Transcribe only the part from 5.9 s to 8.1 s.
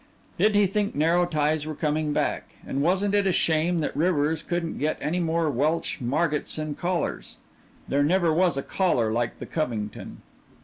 Margotson collars? There